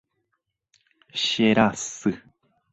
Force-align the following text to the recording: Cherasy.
Cherasy. 1.23 2.11